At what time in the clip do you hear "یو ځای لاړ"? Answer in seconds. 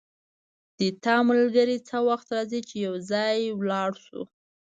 2.87-3.91